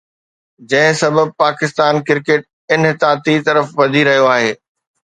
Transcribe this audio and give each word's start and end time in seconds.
جنهن 0.69 0.93
سبب 1.01 1.27
پاڪستان 1.43 1.93
ڪرڪيٽ 2.09 2.41
انحطاطي 2.75 3.35
طرف 3.51 3.65
وڌي 3.83 4.07
رهي 4.13 4.21
آهي 4.35 4.51